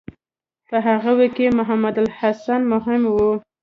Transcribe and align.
په 0.69 0.77
هغوی 0.85 1.27
کې 1.35 1.55
محمودالحسن 1.57 2.61
مهم 2.73 3.01
و. 3.13 3.15